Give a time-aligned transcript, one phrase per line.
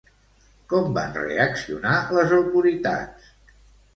[0.71, 3.29] Com van reaccionar les autoritats?